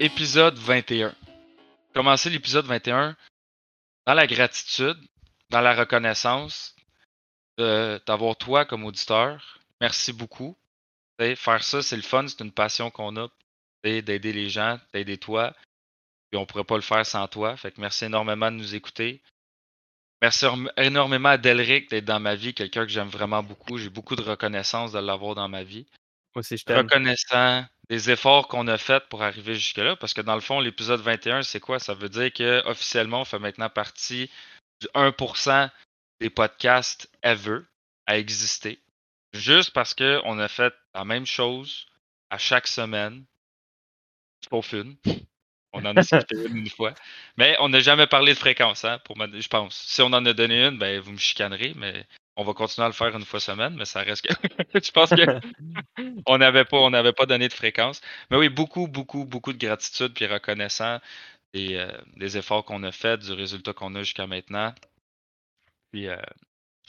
[0.00, 1.14] épisode 21.
[1.94, 3.14] Commencer l'épisode 21
[4.06, 4.96] dans la gratitude,
[5.50, 6.74] dans la reconnaissance
[7.58, 9.58] d'avoir toi comme auditeur.
[9.82, 10.56] Merci beaucoup.
[11.18, 13.28] faire ça, c'est le fun, c'est une passion qu'on a
[13.84, 15.54] d'aider les gens, d'aider toi.
[16.32, 17.54] On pourrait pas le faire sans toi.
[17.58, 19.20] Fait que merci énormément de nous écouter.
[20.22, 20.46] Merci
[20.78, 23.76] énormément à Delric d'être dans ma vie, quelqu'un que j'aime vraiment beaucoup.
[23.76, 25.86] J'ai beaucoup de reconnaissance de l'avoir dans ma vie.
[26.34, 31.00] Reconnaissant des efforts qu'on a faits pour arriver jusque-là, parce que dans le fond, l'épisode
[31.00, 31.78] 21, c'est quoi?
[31.78, 34.30] Ça veut dire qu'officiellement, on fait maintenant partie
[34.80, 35.70] du 1%
[36.20, 37.60] des podcasts ever
[38.06, 38.80] à exister.
[39.32, 41.86] Juste parce qu'on a fait la même chose
[42.30, 43.24] à chaque semaine.
[44.48, 44.96] Sauf une.
[45.72, 46.94] On en a discuté une, une fois.
[47.36, 49.76] Mais on n'a jamais parlé de fréquence, hein, pour je pense.
[49.76, 52.06] Si on en a donné une, ben vous me chicanerez, mais
[52.36, 54.34] on va continuer à le faire une fois semaine, mais ça reste que.
[54.82, 55.40] je pense que
[56.26, 58.00] on n'avait pas, on n'avait pas donné de fréquence.
[58.30, 61.00] Mais oui, beaucoup, beaucoup, beaucoup de gratitude puis reconnaissant
[61.52, 64.74] des, euh, des efforts qu'on a fait, du résultat qu'on a jusqu'à maintenant.
[65.92, 66.16] Puis euh,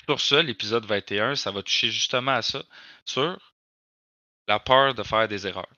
[0.06, 2.64] sur ça, l'épisode 21, ça va toucher justement à ça,
[3.06, 3.54] sur
[4.48, 5.70] la peur de faire des erreurs.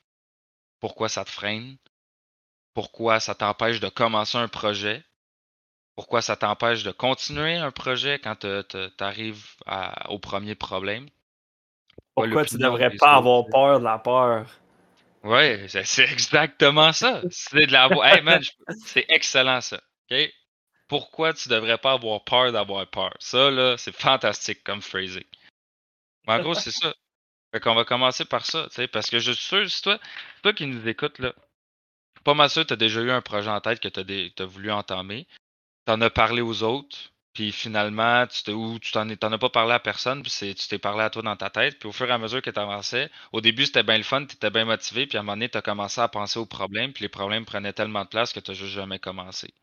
[0.79, 1.77] Pourquoi ça te freine?
[2.73, 5.03] Pourquoi ça t'empêche de commencer un projet?
[5.95, 8.47] Pourquoi ça t'empêche de continuer un projet quand tu
[8.99, 9.45] arrives
[10.09, 11.07] au premier problème?
[12.15, 14.47] Pourquoi tu devrais pas avoir peur de la peur?
[15.23, 17.21] Oui, c'est exactement ça.
[17.29, 18.39] C'est de la hey
[18.85, 19.81] c'est excellent ça.
[20.87, 23.13] Pourquoi tu devrais pas avoir peur d'avoir peur?
[23.19, 25.23] Ça, là, c'est fantastique comme phrasing.
[26.27, 26.93] en gros, c'est ça.
[27.51, 29.99] Fait qu'on va commencer par ça, parce que je suis sûr, si toi,
[30.41, 31.33] toi qui nous écoutes, là,
[32.23, 34.45] pas mal sûr que tu as déjà eu un projet en tête que tu as,
[34.45, 35.27] voulu entamer.
[35.85, 36.97] Tu en as parlé aux autres,
[37.33, 41.03] puis finalement, tu ou tu t'en as pas parlé à personne, puis tu t'es parlé
[41.03, 41.79] à toi dans ta tête.
[41.79, 44.25] Puis au fur et à mesure que tu avançais, au début, c'était bien le fun,
[44.25, 46.45] tu étais bien motivé, puis à un moment donné, tu as commencé à penser aux
[46.45, 49.53] problèmes, puis les problèmes prenaient tellement de place que tu n'as juste jamais commencé.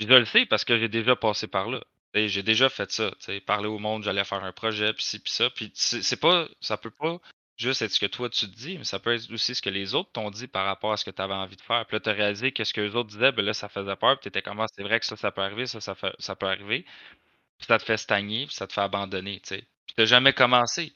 [0.00, 1.80] Je le sais parce que j'ai déjà passé par là.
[2.14, 3.10] J'ai déjà fait ça,
[3.46, 5.50] parler au monde, j'allais faire un projet, puis ci, puis ça.
[5.50, 7.18] Puis c'est pas, ça peut pas
[7.58, 9.70] juste être ce que toi tu te dis, mais ça peut être aussi ce que
[9.70, 11.84] les autres t'ont dit par rapport à ce que tu avais envie de faire.
[11.86, 13.96] Puis là, tu as réalisé que ce que les autres disaient, ben là, ça faisait
[13.96, 15.96] peur, puis tu étais comme, ah, c'est vrai que ça, ça peut arriver, ça, ça,
[16.18, 16.84] ça peut arriver.
[17.58, 19.66] Puis ça te fait stagner, puis ça te fait abandonner, tu sais.
[19.96, 20.92] Puis jamais commencé.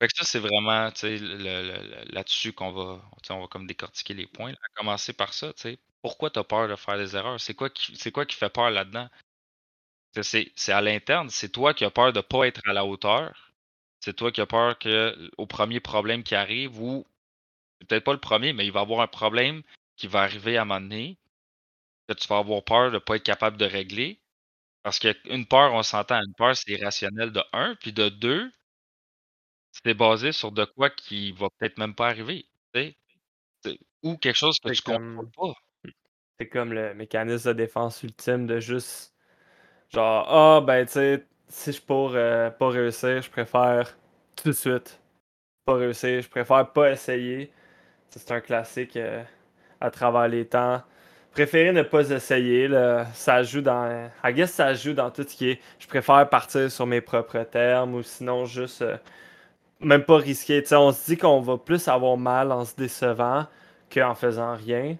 [0.00, 3.00] Fait que ça, c'est vraiment, tu sais, là-dessus qu'on va,
[3.30, 4.52] on va comme décortiquer les points.
[4.52, 5.78] À commencer par ça, tu sais.
[6.02, 7.40] Pourquoi tu as peur de faire des erreurs?
[7.40, 9.08] C'est quoi qui, c'est quoi qui fait peur là-dedans?
[10.20, 12.84] C'est, c'est à l'interne, c'est toi qui as peur de ne pas être à la
[12.84, 13.51] hauteur
[14.02, 17.06] c'est toi qui as peur que au premier problème qui arrive, ou
[17.88, 19.62] peut-être pas le premier, mais il va y avoir un problème
[19.96, 21.18] qui va arriver à un moment donné,
[22.08, 24.20] que tu vas avoir peur de ne pas être capable de régler.
[24.82, 28.50] Parce qu'une peur, on s'entend, une peur, c'est irrationnel de un, puis de deux,
[29.70, 32.46] c'est basé sur de quoi qui va peut-être même pas arriver.
[34.02, 35.54] Ou quelque chose que tu comprends pas.
[36.40, 39.14] C'est comme le mécanisme de défense ultime de juste
[39.90, 43.96] genre Ah ben tu sais, si je pour euh, pas réussir, je préfère
[44.36, 44.98] tout de suite
[45.64, 46.22] pas réussir.
[46.22, 47.52] Je préfère pas essayer.
[48.08, 49.22] C'est un classique euh,
[49.80, 50.82] à travers les temps.
[51.32, 52.68] Préférer ne pas essayer,
[53.14, 54.10] ça joue dans.
[54.24, 55.60] I guess ça joue dans tout ce qui est.
[55.78, 58.96] Je préfère partir sur mes propres termes ou sinon juste euh,
[59.80, 60.62] même pas risquer.
[60.72, 63.46] on se dit qu'on va plus avoir mal en se décevant
[63.92, 64.96] qu'en faisant rien.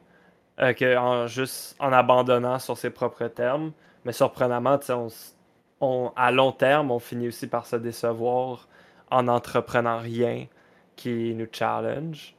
[0.78, 3.72] qu'en juste en abandonnant sur ses propres termes.
[4.04, 5.08] Mais surprenamment, on,
[6.16, 8.68] à long terme, on finit aussi par se décevoir
[9.10, 10.46] en entreprenant rien
[10.96, 12.34] qui nous challenge.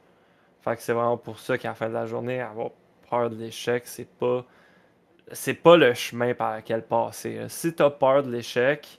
[0.62, 2.70] Fait que c'est vraiment pour ça qu'à la fin de la journée, avoir
[3.08, 4.44] peur de l'échec, c'est pas
[5.32, 7.46] c'est pas le chemin par lequel passer.
[7.48, 8.98] Si tu as peur de l'échec,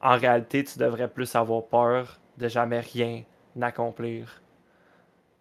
[0.00, 3.22] en réalité, tu devrais plus avoir peur de jamais rien
[3.60, 4.42] accomplir.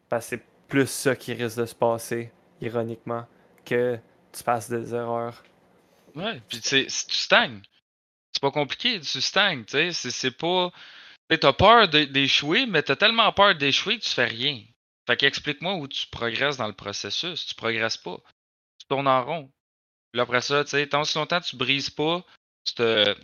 [0.10, 3.26] Parce que c'est plus ça qui risque de se passer, ironiquement,
[3.66, 3.98] que
[4.32, 5.44] tu passes des erreurs.
[6.16, 7.62] Ouais, puis tu stagnes
[8.44, 10.12] pas compliqué, tu stagnes, tu sais.
[10.12, 10.72] C'est pas.
[11.30, 14.62] T'as peur d'échouer, mais t'as tellement peur d'échouer que tu fais rien.
[15.08, 17.46] Fait qu'explique-moi où tu progresses dans le processus.
[17.46, 18.18] Tu progresses pas.
[18.80, 19.52] Tu tournes en rond.
[20.12, 22.24] Puis après ça, tu sais, tant si longtemps tu brises pas
[22.66, 23.16] ce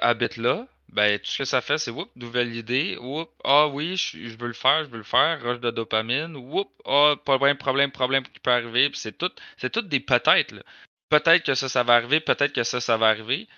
[0.00, 4.36] habit-là, ben tout ce que ça fait, c'est whoop, nouvelle idée, whoop, ah oui, je,
[4.36, 8.22] veux le faire, je veux le faire, rush de dopamine, whoop, ah, problème, problème, problème
[8.24, 10.54] qui peut arriver, c'est tout, c'est tout des peut-être.
[11.10, 13.48] Peut-être que ça, ça va arriver, peut-être que ça, ça va arriver.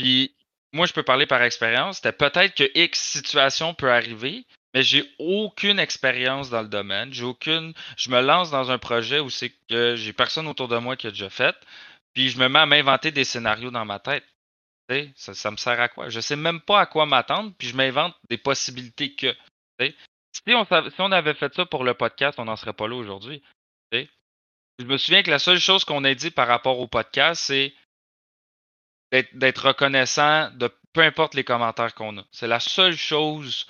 [0.00, 0.34] Puis
[0.72, 1.96] moi, je peux parler par expérience.
[1.96, 7.12] C'était peut-être que X situation peut arriver, mais j'ai aucune expérience dans le domaine.
[7.12, 7.74] J'ai aucune.
[7.98, 11.06] Je me lance dans un projet où c'est que j'ai personne autour de moi qui
[11.06, 11.54] a déjà fait.
[12.14, 14.24] Puis je me mets à m'inventer des scénarios dans ma tête.
[15.16, 16.08] Ça, me sert à quoi?
[16.08, 19.36] Je sais même pas à quoi m'attendre, puis je m'invente des possibilités que.
[19.78, 22.96] Si on, si on avait fait ça pour le podcast, on n'en serait pas là
[22.96, 23.42] aujourd'hui.
[23.92, 27.74] Je me souviens que la seule chose qu'on a dit par rapport au podcast, c'est
[29.10, 32.24] d'être reconnaissant de peu importe les commentaires qu'on a.
[32.32, 33.66] C'est la seule chose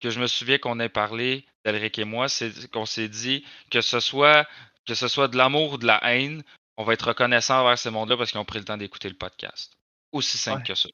[0.00, 3.80] que je me souviens qu'on ait parlé, Delric et moi, c'est qu'on s'est dit que
[3.80, 4.46] ce soit
[4.86, 6.42] que ce soit de l'amour ou de la haine,
[6.76, 9.14] on va être reconnaissant envers ces mondes-là parce qu'ils ont pris le temps d'écouter le
[9.14, 9.72] podcast.
[10.12, 10.88] Aussi simple que ça.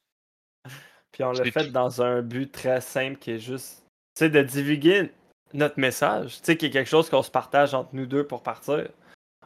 [1.13, 3.85] Puis on l'a fait dans un but très simple qui est juste,
[4.15, 5.11] tu sais, de divulguer
[5.53, 8.43] notre message, tu sais, qui est quelque chose qu'on se partage entre nous deux pour
[8.43, 8.89] partir.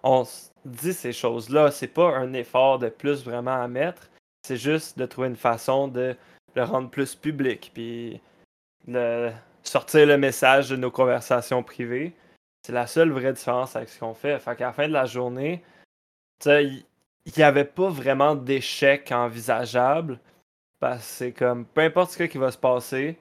[0.03, 4.11] On se dit ces choses-là, c'est pas un effort de plus vraiment à mettre,
[4.45, 6.15] c'est juste de trouver une façon de
[6.55, 8.21] le rendre plus public, puis
[8.87, 9.31] de
[9.63, 12.15] sortir le message de nos conversations privées.
[12.63, 14.39] C'est la seule vraie différence avec ce qu'on fait.
[14.39, 15.63] Fait qu'à la fin de la journée,
[16.47, 16.85] il
[17.37, 20.21] n'y avait pas vraiment d'échec envisageable.
[20.79, 23.17] Parce que c'est comme, peu importe ce qui va se passer.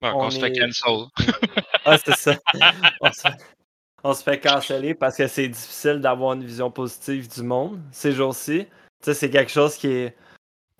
[0.00, 1.06] on, se fait cancel.
[1.84, 2.36] ah, c'est ça.
[4.04, 4.22] on, se...
[4.22, 8.68] fait canceller parce que c'est difficile d'avoir une vision positive du monde ces jours-ci.
[9.00, 10.16] C'est quelque chose qui est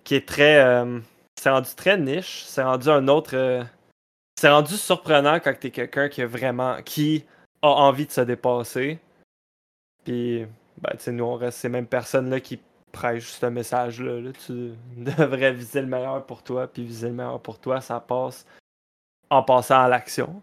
[0.03, 0.59] qui est très.
[0.63, 0.99] Euh,
[1.39, 2.43] c'est rendu très niche.
[2.45, 3.35] C'est rendu un autre.
[3.35, 3.63] Euh,
[4.39, 6.81] c'est rendu surprenant quand t'es quelqu'un qui a vraiment.
[6.83, 7.25] qui
[7.61, 8.99] a envie de se dépasser.
[10.03, 10.45] Puis,
[10.81, 12.59] ben, tu sais, nous, on reste ces mêmes personnes-là qui
[12.91, 14.31] prêchent ce message-là.
[14.45, 16.67] Tu devrais viser le meilleur pour toi.
[16.67, 18.45] Puis, viser le meilleur pour toi, ça passe
[19.29, 20.41] en passant à l'action.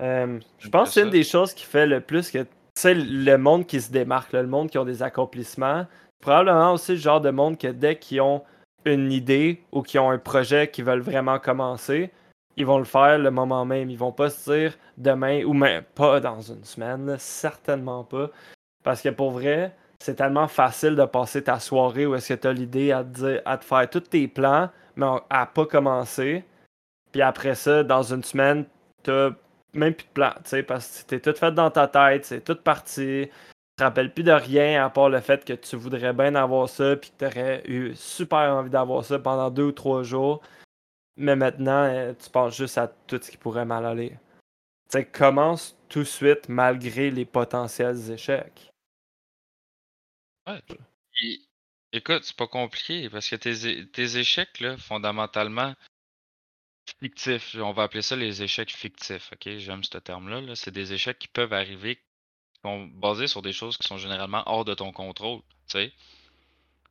[0.00, 2.38] Euh, je pense que c'est une des choses qui fait le plus que.
[2.38, 5.86] Tu sais, le monde qui se démarque, le monde qui ont des accomplissements,
[6.20, 8.42] probablement aussi le genre de monde que dès qu'ils ont
[8.84, 12.10] une idée ou qui ont un projet qu'ils veulent vraiment commencer,
[12.56, 13.90] ils vont le faire le moment même.
[13.90, 18.30] Ils vont pas se dire demain ou même pas dans une semaine, certainement pas.
[18.82, 22.48] Parce que pour vrai, c'est tellement facile de passer ta soirée où est-ce que tu
[22.48, 26.44] as l'idée à te faire tous tes plans, mais à pas commencer.
[27.12, 28.64] Puis après ça, dans une semaine,
[29.02, 29.30] t'as
[29.74, 32.42] même plus de plan, tu sais, parce que t'es tout fait dans ta tête, c'est
[32.42, 33.30] tout parti
[33.82, 36.96] te rappelles plus de rien à part le fait que tu voudrais bien avoir ça
[36.96, 40.40] puis que tu aurais eu super envie d'avoir ça pendant deux ou trois jours.
[41.16, 44.10] Mais maintenant, euh, tu penses juste à tout ce qui pourrait mal aller.
[44.90, 48.70] Tu sais, commence tout de suite malgré les potentiels échecs.
[50.46, 50.60] Ouais.
[51.92, 55.74] écoute, c'est pas compliqué parce que tes, tes échecs, là, fondamentalement,
[57.00, 59.58] fictifs, on va appeler ça les échecs fictifs, ok?
[59.58, 60.40] J'aime ce terme-là.
[60.40, 62.02] -là, c'est des échecs qui peuvent arriver
[62.64, 65.40] sont basés sur des choses qui sont généralement hors de ton contrôle.
[65.66, 65.92] sais.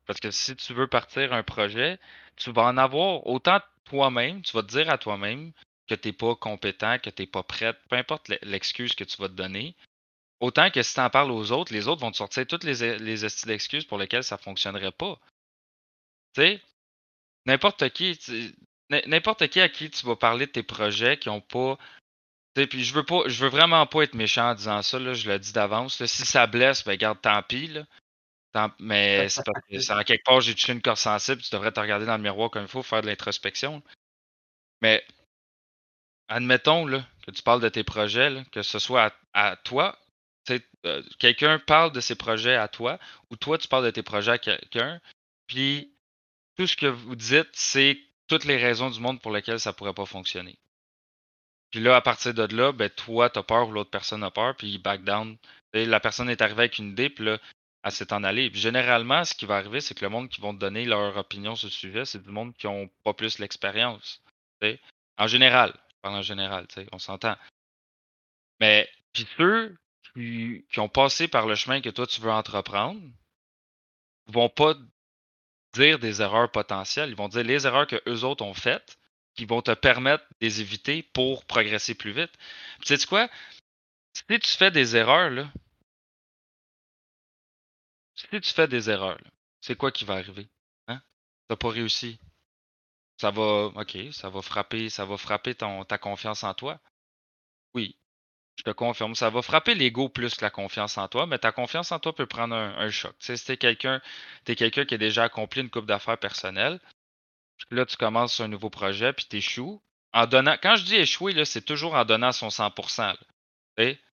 [0.06, 1.98] Parce que si tu veux partir un projet,
[2.36, 5.52] tu vas en avoir autant toi-même, tu vas te dire à toi-même
[5.88, 9.16] que tu n'es pas compétent, que tu n'es pas prêt, peu importe l'excuse que tu
[9.18, 9.74] vas te donner.
[10.40, 12.98] Autant que si tu en parles aux autres, les autres vont te sortir toutes les,
[12.98, 15.18] les excuses pour lesquelles ça ne fonctionnerait pas.
[16.34, 16.58] Tu
[17.46, 18.18] n'importe qui,
[19.06, 21.78] n'importe qui à qui tu vas parler de tes projets qui n'ont pas
[22.54, 25.28] puis je veux pas, je veux vraiment pas être méchant en disant ça, là, je
[25.28, 26.04] le dis d'avance.
[26.04, 27.68] Si ça blesse, ben garde, tant pis.
[27.68, 28.74] Là.
[28.78, 31.80] mais c'est parce que en quelque part, j'ai touché une corde sensible, tu devrais te
[31.80, 33.82] regarder dans le miroir comme il faut, faire de l'introspection.
[34.82, 35.04] Mais
[36.28, 39.98] admettons là, que tu parles de tes projets, que ce soit à, toi,
[40.50, 42.98] euh, quelqu'un parle de ses projets à toi,
[43.30, 45.00] ou toi tu parles de tes projets à quelqu'un,
[45.46, 45.94] puis
[46.56, 49.94] tout ce que vous dites, c'est toutes les raisons du monde pour lesquelles ça pourrait
[49.94, 50.58] pas fonctionner.
[51.72, 54.54] Puis là, à partir de là, ben, toi, t'as peur ou l'autre personne a peur,
[54.56, 55.36] puis back down.
[55.72, 57.38] la personne est arrivée avec une idée, puis là,
[57.82, 58.50] elle s'est en allée.
[58.50, 61.16] Puis généralement, ce qui va arriver, c'est que le monde qui vont te donner leur
[61.16, 64.22] opinion sur le sujet, c'est du monde qui n'ont pas plus l'expérience.
[65.18, 67.36] En général, je parle en général, on s'entend.
[68.60, 69.76] Mais, puis ceux
[70.14, 73.00] qui, qui, ont passé par le chemin que toi, tu veux entreprendre,
[74.26, 74.74] vont pas
[75.74, 77.10] dire des erreurs potentielles.
[77.10, 78.98] Ils vont dire les erreurs que eux autres ont faites,
[79.34, 82.32] qui vont te permettre de les éviter pour progresser plus vite.
[82.82, 83.28] Tu sais quoi?
[84.14, 85.50] Si tu fais des erreurs, là,
[88.14, 89.18] si tu fais des erreurs,
[89.60, 90.48] c'est quoi qui va arriver?
[90.88, 90.98] Hein?
[90.98, 92.18] Tu n'as pas réussi.
[93.18, 96.80] Ça va, ok, ça va frapper, ça va frapper ta confiance en toi.
[97.74, 97.96] Oui,
[98.56, 101.52] je te confirme, ça va frapper l'ego plus que la confiance en toi, mais ta
[101.52, 103.16] confiance en toi peut prendre un, choc.
[103.18, 104.00] Tu sais, si t'es quelqu'un,
[104.46, 106.80] es quelqu'un qui a déjà accompli une coupe d'affaires personnelle,
[107.70, 109.82] là, tu commences un nouveau projet, puis tu échoues.
[110.12, 113.16] En donnant, quand je dis échouer, c'est toujours en donnant son 100%.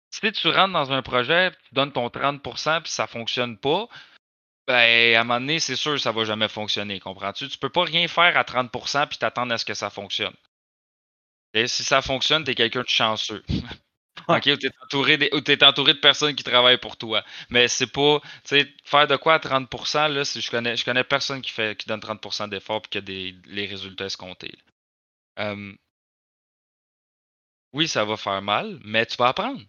[0.10, 3.88] Si tu rentres dans un projet, tu donnes ton 30%, puis ça ne fonctionne pas,
[4.68, 7.00] ben, à un moment donné, c'est sûr ça ne va jamais fonctionner.
[7.00, 7.48] Comprends-tu?
[7.48, 10.36] Tu ne peux pas rien faire à 30% puis t'attendre à ce que ça fonctionne.
[11.56, 13.44] Si ça fonctionne, tu es quelqu'un de chanceux.
[14.28, 17.24] OK, ou tu entouré de, entouré de personnes qui travaillent pour toi.
[17.50, 21.04] Mais c'est pas, tu sais, faire de quoi à 30%, là, je connais, je connais
[21.04, 24.58] personne qui fait qui donne 30% d'effort et qui a des, les résultats escomptés.
[25.40, 25.78] oui,
[27.74, 29.62] Oui, ça va faire mal, mais tu vas apprendre.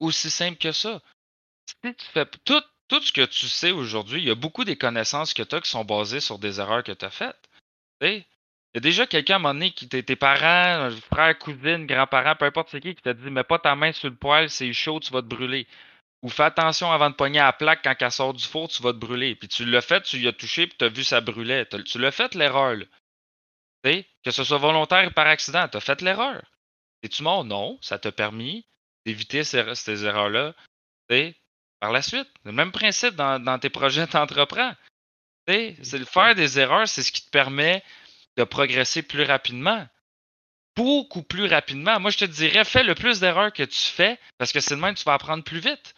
[0.00, 1.00] Aussi simple que ça.
[1.66, 4.76] Si tu fais tout, tout ce que tu sais aujourd'hui, il y a beaucoup des
[4.76, 7.48] connaissances que tu as qui sont basées sur des erreurs que tu as faites.
[8.74, 12.36] Il y a déjà quelqu'un à un moment donné qui tes parents, frère, cousine, grand-parents,
[12.36, 14.72] peu importe c'est qui, qui t'a dit Mets pas ta main sur le poêle, c'est
[14.72, 15.66] chaud, tu vas te brûler.
[16.22, 18.82] Ou fais attention avant de pogner à la plaque quand elle sort du four, tu
[18.82, 19.34] vas te brûler.
[19.34, 21.66] Puis tu l'as fait, tu y as touché, puis tu as vu ça brûlait.
[21.84, 22.78] Tu l'as fait l'erreur.
[23.82, 26.42] Que ce soit volontaire ou par accident, tu as fait l'erreur.
[27.02, 27.44] Es-tu mort?
[27.44, 27.78] Non.
[27.82, 28.64] Ça t'a permis
[29.04, 30.54] d'éviter ces, ces erreurs-là.
[31.80, 32.28] Par la suite.
[32.44, 34.06] Le même principe dans, tes projets.
[35.48, 37.82] C'est de faire des erreurs, c'est ce qui te permet
[38.36, 39.86] de progresser plus rapidement.
[40.74, 42.00] Beaucoup plus rapidement.
[42.00, 44.80] Moi, je te dirais, fais le plus d'erreurs que tu fais, parce que c'est de
[44.80, 45.94] même que tu vas apprendre plus vite.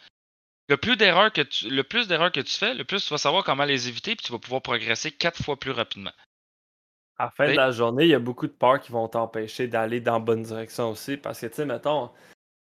[0.67, 3.17] Le plus d'erreurs que tu, le plus d'erreurs que tu fais, le plus tu vas
[3.17, 6.11] savoir comment les éviter, puis tu vas pouvoir progresser quatre fois plus rapidement.
[7.17, 9.67] À la fin de la journée, il y a beaucoup de peurs qui vont t'empêcher
[9.67, 11.15] d'aller dans la bonne direction aussi.
[11.15, 12.11] Parce que, tu sais, mettons,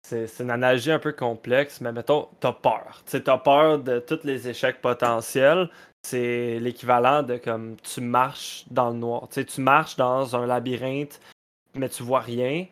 [0.03, 3.03] c'est une analogie un peu complexe, mais mettons, t'as peur.
[3.05, 5.71] Tu sais, t'as peur de tous les échecs potentiels.
[6.03, 9.29] C'est l'équivalent de comme tu marches dans le noir.
[9.29, 11.21] Tu sais, tu marches dans un labyrinthe,
[11.75, 12.67] mais tu vois rien.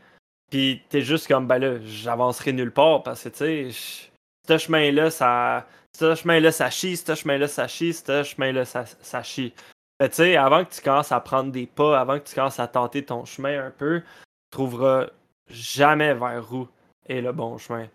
[0.51, 4.09] Puis t'es juste comme, ben là, j'avancerai nulle part parce que, tu sais,
[4.49, 5.67] ce chemin-là, ça.
[5.97, 9.53] Ce chemin-là, ça chie, ce chemin-là, ça chie, ce chemin-là, ça, ça chie.
[10.01, 12.61] Mais tu sais, avant que tu commences à prendre des pas, avant que tu commences
[12.61, 14.07] à tenter ton chemin un peu, tu
[14.51, 15.09] trouveras
[15.49, 16.69] jamais vers où
[17.07, 17.89] est le bon chemin.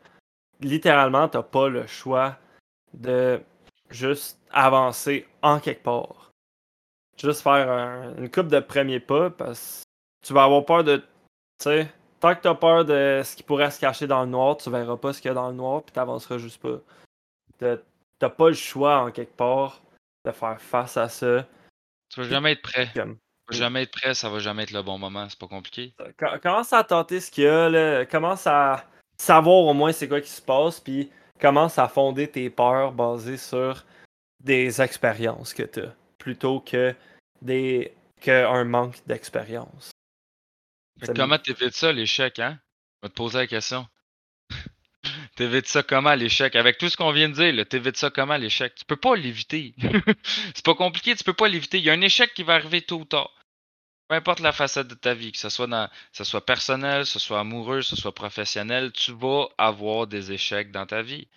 [0.59, 2.37] Littéralement, t'as pas le choix
[2.93, 3.41] de
[3.95, 6.31] juste avancer en quelque part.
[7.17, 9.83] Juste faire une coupe de premiers pas parce
[10.21, 10.97] que tu vas avoir peur de.
[10.97, 11.03] Tu
[11.59, 14.69] sais, tant que t'as peur de ce qui pourrait se cacher dans le noir, tu
[14.69, 16.79] verras pas ce qu'il y a dans le noir puis t'avanceras juste pas.
[18.19, 19.81] T'as pas le choix en quelque part
[20.25, 21.45] de faire face à ça
[22.15, 22.89] tu vas jamais être prêt.
[22.93, 25.93] Tu vas jamais être prêt, ça va jamais être le bon moment, c'est pas compliqué.
[26.41, 28.05] Commence à tenter ce qu'il y a, là?
[28.05, 28.85] commence à
[29.17, 33.37] savoir au moins c'est quoi qui se passe, puis commence à fonder tes peurs basées
[33.37, 33.85] sur
[34.43, 36.93] des expériences que tu as, plutôt que
[37.41, 39.91] des qu'un manque d'expérience.
[41.15, 42.57] Comment t'évites ça, l'échec, hein?
[43.01, 43.85] Je vais te poser la question.
[45.35, 46.55] T'évites ça comment l'échec?
[46.55, 48.73] Avec tout ce qu'on vient de dire, t'évites ça comment l'échec?
[48.75, 49.75] Tu peux pas l'éviter.
[50.55, 51.77] c'est pas compliqué, tu peux pas l'éviter.
[51.77, 53.31] Il y a un échec qui va arriver tôt ou tard.
[54.07, 57.09] Peu importe la facette de ta vie, que ce soit, dans, ce soit personnel, que
[57.09, 61.27] ce soit amoureux, que ce soit professionnel, tu vas avoir des échecs dans ta vie.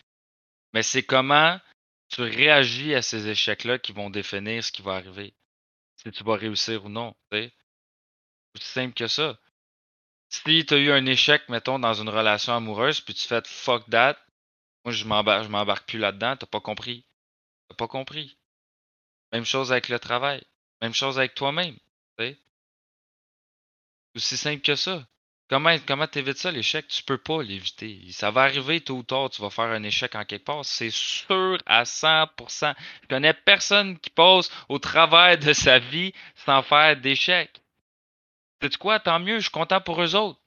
[0.74, 1.58] Mais c'est comment
[2.08, 5.34] tu réagis à ces échecs-là qui vont définir ce qui va arriver.
[5.96, 7.14] Si tu vas réussir ou non.
[7.32, 7.52] C'est
[8.54, 9.38] aussi simple que ça
[10.28, 13.88] si tu as eu un échec, mettons, dans une relation amoureuse, puis tu fais fuck
[13.90, 14.18] that,
[14.84, 17.04] moi je m'embarque, je m'embarque plus là-dedans, t'as pas compris.
[17.68, 18.36] T'as pas compris.
[19.32, 20.42] Même chose avec le travail.
[20.80, 21.76] Même chose avec toi-même.
[24.18, 25.06] Aussi simple que ça.
[25.48, 26.86] Comment comment t'évites ça, l'échec?
[26.88, 28.00] Tu peux pas l'éviter.
[28.10, 30.64] Ça va arriver tôt ou tard, tu vas faire un échec en quelque part.
[30.64, 32.74] C'est sûr à 100%.
[33.02, 36.12] Je connais personne qui passe au travers de sa vie
[36.44, 37.50] sans faire d'échec.
[38.60, 39.00] Sais-tu quoi?
[39.00, 40.38] Tant mieux, je suis content pour eux autres.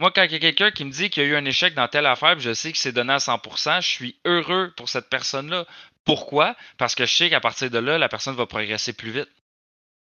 [0.00, 1.74] Moi, quand il y a quelqu'un qui me dit qu'il y a eu un échec
[1.74, 5.08] dans telle affaire, je sais que c'est donné à 100%, je suis heureux pour cette
[5.08, 5.66] personne-là.
[6.04, 6.56] Pourquoi?
[6.78, 9.28] Parce que je sais qu'à partir de là, la personne va progresser plus vite.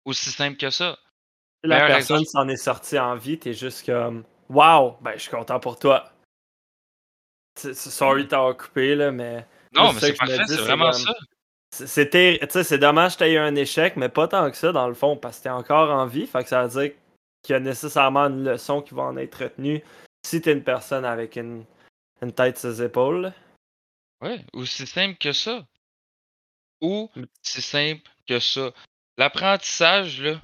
[0.05, 0.99] Aussi simple que ça.
[1.63, 5.61] La personne s'en est sortie en vie, t'es juste comme Wow, ben je suis content
[5.61, 6.11] pour toi.
[7.57, 9.47] Sorry t'avoir coupé là, mais.
[9.73, 11.15] Non, mais c'est parfait, c'est vraiment ça.
[11.71, 15.17] C'est dommage que tu eu un échec, mais pas tant que ça dans le fond,
[15.17, 16.27] parce que t'es encore en vie.
[16.27, 16.93] Fait que ça veut dire
[17.43, 19.83] qu'il y a nécessairement une leçon qui va en être retenue
[20.27, 21.65] si tu es une personne avec une,
[22.23, 23.33] une tête sur ses épaules.
[24.21, 25.65] Ouais, aussi simple que ça.
[26.81, 27.09] Ou
[27.43, 28.73] c'est simple que ça.
[29.17, 30.41] L'apprentissage, là,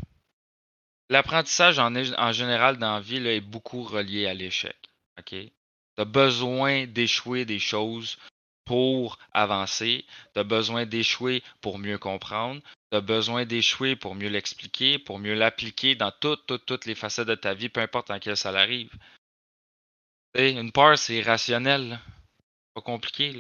[1.08, 4.76] l'apprentissage en, général dans la vie est beaucoup relié à l'échec.
[5.18, 5.30] OK?
[5.30, 5.52] Tu
[5.98, 8.18] as besoin d'échouer des choses
[8.64, 12.60] pour avancer, tu as besoin d'échouer pour mieux comprendre,
[12.90, 17.28] tu as besoin d'échouer pour mieux l'expliquer, pour mieux l'appliquer dans toutes, toutes, les facettes
[17.28, 18.90] de ta vie, peu importe en quelle ça arrive.
[20.34, 22.00] une peur, c'est irrationnel.
[22.74, 23.32] Pas compliqué.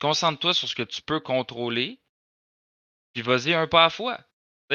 [0.00, 1.98] Concentre-toi sur ce que tu peux contrôler,
[3.12, 4.18] puis vas-y un pas à fois.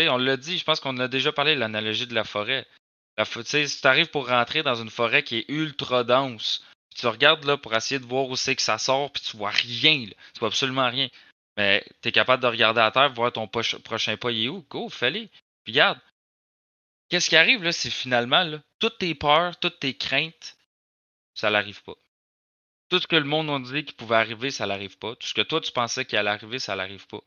[0.10, 2.66] On l'a dit, je pense qu'on a déjà parlé de l'analogie de la forêt.
[3.18, 6.64] La, si tu arrives pour rentrer dans une forêt qui est ultra dense,
[6.96, 9.52] tu regardes là pour essayer de voir où c'est que ça sort, puis tu vois
[9.52, 10.06] rien.
[10.34, 11.10] Tu vois absolument rien.
[11.58, 14.66] Mais tu es capable de regarder à terre, voir ton prochain pas, il est où?
[14.70, 15.28] Go, fais-le.
[15.64, 16.00] Puis regarde.
[17.10, 20.58] Qu'est-ce qui arrive là, c'est finalement là, toutes tes peurs, toutes tes craintes,
[21.34, 21.96] ça n'arrive pas.
[22.90, 25.16] Tout ce que le monde a dit qui pouvait arriver, ça n'arrive pas.
[25.16, 27.22] Tout ce que toi tu pensais qu'il allait arriver, ça n'arrive pas.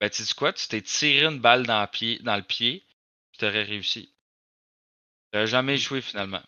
[0.00, 0.52] Ben tu dis quoi?
[0.52, 2.84] Tu t'es tiré une balle dans le pied, dans le pied,
[3.38, 4.14] tu aurais réussi.
[5.32, 5.76] Tu n'aurais jamais mmh.
[5.76, 6.42] échoué finalement.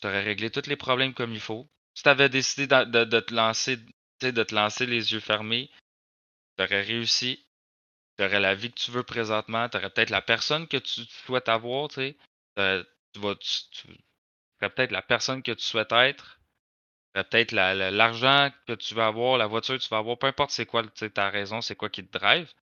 [0.00, 1.68] tu aurais réglé tous les problèmes comme il faut.
[1.94, 3.78] Si tu avais décidé de, de, te lancer,
[4.20, 5.70] de te lancer les yeux fermés,
[6.56, 7.46] tu aurais réussi.
[8.18, 9.68] Tu aurais la vie que tu veux présentement.
[9.68, 11.88] Tu aurais peut-être la personne que tu souhaites avoir.
[11.88, 12.16] Tu,
[12.56, 12.82] vas,
[13.14, 16.40] tu, aurais peut-être la personne que tu souhaites être.
[17.14, 20.18] Tu aurais peut-être l'argent que tu veux avoir, la voiture que tu vas avoir.
[20.18, 22.52] Peu importe c'est quoi ta raison, c'est quoi qui te drive.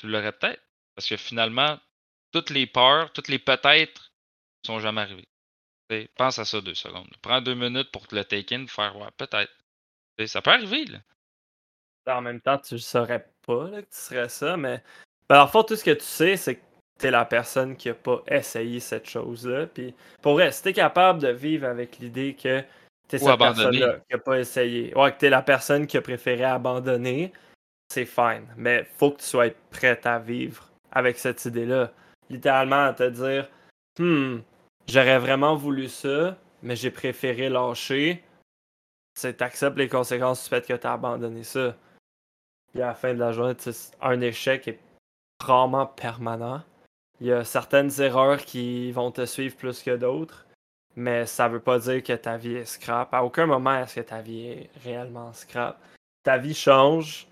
[0.00, 0.62] Tu l'aurais peut-être.
[0.94, 1.78] Parce que finalement,
[2.32, 4.12] toutes les peurs, toutes les peut-être
[4.64, 5.28] sont jamais arrivées.
[6.16, 7.10] pense à ça deux secondes.
[7.20, 9.52] Prends deux minutes pour te le take-in, faire ouais, peut-être.
[10.26, 10.98] Ça peut arriver, là.
[12.06, 14.82] En même temps, tu ne saurais pas que tu serais ça, mais.
[15.28, 16.64] Ben, en tout ce que tu sais, c'est que
[16.98, 19.66] tu es la personne qui n'a pas essayé cette chose-là.
[19.66, 22.62] Puis, pour es capable de vivre avec l'idée que
[23.08, 25.96] tu es cette personne-là qui n'a pas essayé, ouais, que tu es la personne qui
[25.96, 27.32] a préféré abandonner,
[27.92, 28.46] c'est fine.
[28.56, 31.92] Mais faut que tu sois prête à vivre avec cette idée-là.
[32.28, 33.48] Littéralement, à te dire,
[33.98, 34.38] hmm,
[34.88, 38.22] j'aurais vraiment voulu ça, mais j'ai préféré lâcher.
[39.20, 41.76] Tu acceptes les conséquences du fait que tu as abandonné ça.
[42.72, 43.56] Puis à la fin de la journée,
[44.00, 44.78] un échec est
[45.44, 46.62] rarement permanent.
[47.20, 50.46] Il y a certaines erreurs qui vont te suivre plus que d'autres,
[50.96, 53.12] mais ça veut pas dire que ta vie est scrap.
[53.12, 55.78] À aucun moment est-ce que ta vie est réellement scrap.
[56.22, 57.29] Ta vie change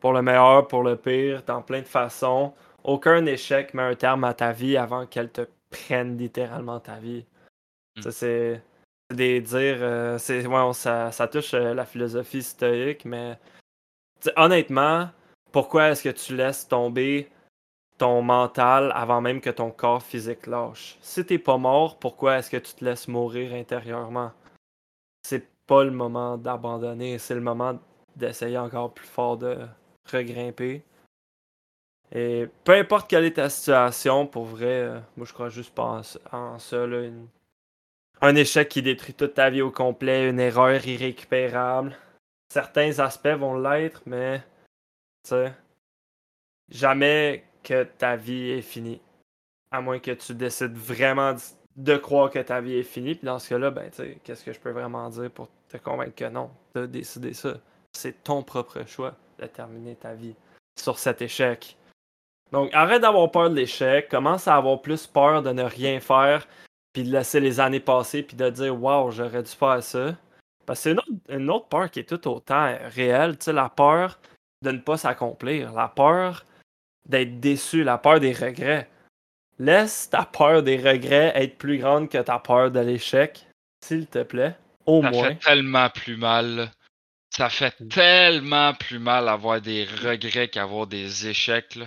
[0.00, 2.52] pour le meilleur, pour le pire, dans plein de façons.
[2.84, 7.24] Aucun échec met un terme à ta vie avant qu'elle te prenne littéralement ta vie.
[7.96, 8.02] Hmm.
[8.02, 8.62] Ça, c'est
[9.12, 9.78] des dire.
[9.80, 13.38] Euh, ça, ça, touche euh, la philosophie stoïque, mais
[14.36, 15.08] honnêtement,
[15.52, 17.30] pourquoi est-ce que tu laisses tomber
[17.98, 20.98] ton mental avant même que ton corps physique lâche?
[21.00, 24.32] Si t'es pas mort, pourquoi est-ce que tu te laisses mourir intérieurement?
[25.22, 27.78] C'est pas le moment d'abandonner, c'est le moment
[28.14, 29.58] d'essayer encore plus fort de
[30.10, 30.82] regrimper.
[32.12, 36.02] Et peu importe quelle est ta situation, pour vrai, euh, moi je crois juste pas
[36.32, 36.86] en, ça.
[38.22, 41.96] Un échec qui détruit toute ta vie au complet, une erreur irrécupérable.
[42.52, 44.40] Certains aspects vont l'être, mais
[46.68, 49.00] jamais que ta vie est finie.
[49.70, 51.34] À moins que tu décides vraiment
[51.74, 53.16] de croire que ta vie est finie.
[53.16, 53.90] Puis dans ce cas-là, ben,
[54.22, 56.50] qu'est-ce que je peux vraiment dire pour te convaincre que non?
[56.74, 57.58] De décider ça?
[57.96, 60.34] C'est ton propre choix de terminer ta vie
[60.78, 61.76] sur cet échec.
[62.52, 66.46] Donc, arrête d'avoir peur de l'échec, commence à avoir plus peur de ne rien faire,
[66.92, 70.14] puis de laisser les années passer, puis de dire Waouh, j'aurais dû faire ça.
[70.64, 74.18] Parce que c'est une autre, peur qui est tout autant réelle, tu sais, la peur
[74.62, 76.44] de ne pas s'accomplir, la peur
[77.08, 78.88] d'être déçu, la peur des regrets.
[79.58, 83.46] Laisse ta peur des regrets être plus grande que ta peur de l'échec,
[83.82, 84.54] s'il te plaît.
[84.84, 85.28] Au ça moins.
[85.28, 86.70] fait tellement plus mal.
[87.30, 87.88] Ça fait mm.
[87.88, 91.74] tellement plus mal avoir des regrets qu'avoir des échecs.
[91.76, 91.86] Là.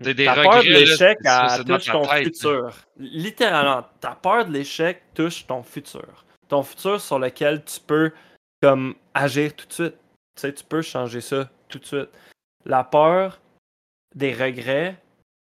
[0.00, 1.18] Des ta peur de l'échec,
[1.66, 2.74] touche ton futur.
[2.96, 6.24] Littéralement, ta peur de l'échec touche ton futur.
[6.48, 8.10] Ton futur sur lequel tu peux
[8.62, 9.96] comme agir tout de suite.
[10.36, 12.08] Tu sais, tu peux changer ça tout de suite.
[12.64, 13.40] La peur
[14.14, 14.96] des regrets,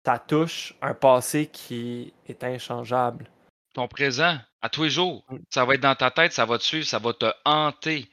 [0.05, 3.29] ça touche un passé qui est inchangeable.
[3.73, 5.37] Ton présent, à tous les jours, mm.
[5.49, 8.07] ça va être dans ta tête, ça va te suivre, ça va te hanter.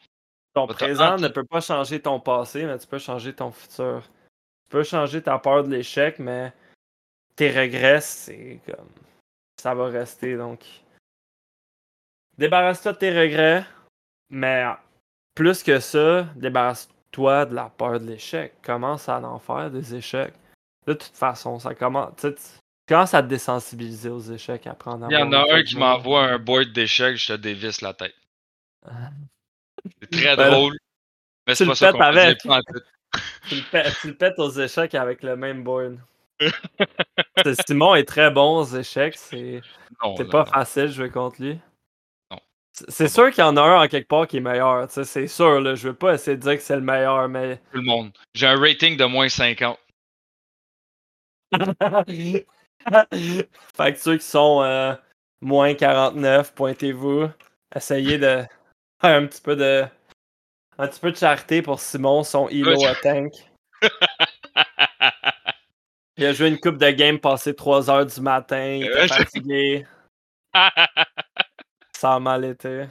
[0.55, 4.03] Ton présent ne peut pas changer ton passé, mais tu peux changer ton futur
[4.73, 6.53] peux changer ta peur de l'échec, mais
[7.37, 8.88] tes regrets, c'est comme.
[9.61, 10.65] Ça va rester donc.
[12.38, 13.65] Débarrasse-toi de tes regrets,
[14.31, 14.65] mais
[15.35, 18.55] plus que ça, débarrasse-toi de la peur de l'échec.
[18.62, 20.35] Commence à en faire des échecs.
[20.87, 22.15] De toute façon, ça commence.
[22.17, 22.35] Tu
[22.88, 26.25] commences à te désensibiliser aux échecs, à prendre Il y en a un qui m'envoie
[26.25, 28.17] un board d'échecs, je te dévisse la tête.
[30.01, 30.77] C'est très ben drôle.
[31.47, 32.38] Mais c'est pas ça qu'on avec
[33.49, 35.99] tu, le pètes, aux échecs avec le même board.
[37.66, 39.16] Simon est très bon aux échecs.
[39.16, 39.61] C'est
[40.31, 41.59] pas facile de jouer contre lui.
[42.88, 44.87] C'est sûr qu'il y en a un en quelque part qui est meilleur.
[44.88, 47.57] C'est sûr, là, je veux pas essayer de dire que c'est le meilleur, mais.
[47.71, 48.12] Tout le monde.
[48.35, 49.79] J'ai un rating de moins 50.
[53.77, 54.95] fait que ceux qui sont euh,
[55.42, 57.29] moins 49, pointez-vous.
[57.77, 58.42] Essayez de
[59.03, 59.85] un petit peu de
[60.79, 63.33] un petit peu de charité pour Simon, son hero à tank.
[66.17, 69.87] Il a joué une coupe de game passé 3 heures du matin, il était fatigué.
[71.97, 72.87] Ça a mal été.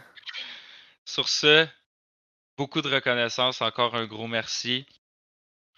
[1.05, 1.67] Sur ce,
[2.57, 4.85] beaucoup de reconnaissance, encore un gros merci.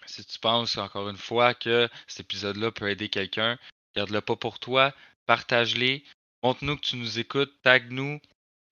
[0.06, 3.58] Si tu penses encore une fois que cet épisode-là peut aider quelqu'un,
[3.94, 4.92] garde-le pas pour toi,
[5.26, 6.04] partage-les,
[6.42, 8.20] montre-nous que tu nous écoutes, tag-nous,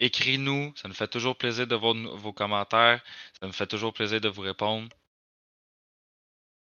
[0.03, 3.01] Écris-nous, ça nous fait toujours plaisir de voir vos commentaires,
[3.39, 4.89] ça nous fait toujours plaisir de vous répondre.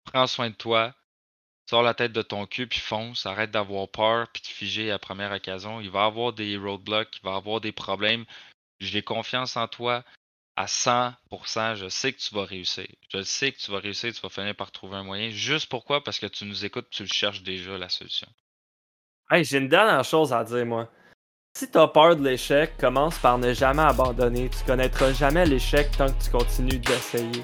[0.03, 0.93] Prends soin de toi.
[1.67, 3.25] Sors la tête de ton cul, puis fonce.
[3.25, 5.81] Arrête d'avoir peur, puis de figer à première occasion.
[5.81, 8.25] Il va y avoir des roadblocks, il va y avoir des problèmes.
[8.79, 10.03] J'ai confiance en toi
[10.55, 11.77] à 100%.
[11.77, 12.85] Je sais que tu vas réussir.
[13.09, 15.31] Je sais que tu vas réussir, tu vas finir par trouver un moyen.
[15.31, 16.03] Juste pourquoi?
[16.03, 18.27] Parce que tu nous écoutes, tu cherches déjà, la solution.
[19.31, 20.87] Hey, j'ai une dernière chose à dire, moi.
[21.53, 24.49] Si t'as peur de l'échec, commence par ne jamais abandonner.
[24.49, 27.43] Tu connaîtras jamais l'échec tant que tu continues d'essayer.